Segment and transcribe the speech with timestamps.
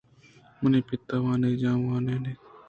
[0.61, 2.41] منی پِت وانگجاہ ءٙ وانین اِیت